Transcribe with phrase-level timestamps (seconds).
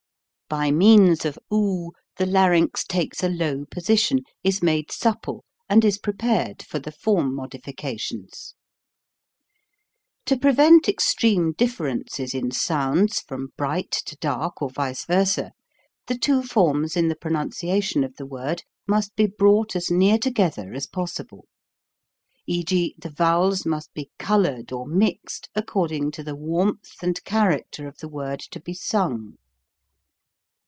[0.59, 5.97] By means of oo the larynx takes a low position, is made supple, and is
[5.97, 8.53] prepared for the form modifications.
[10.25, 14.69] 274 HOW TO SING To prevent extreme differences in sounds from bright to dark or
[14.69, 15.53] vice versa,
[16.07, 20.73] the two forms in the pronunciation of the word must be brought as near together
[20.73, 21.45] as possible,
[22.45, 22.93] e.g.
[22.97, 28.09] the vowels must be colored or mixed according to the warmth and character of the
[28.09, 29.37] word to be sung.